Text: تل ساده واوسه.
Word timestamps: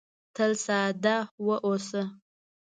تل 0.35 0.51
ساده 0.65 1.15
واوسه. 1.45 2.03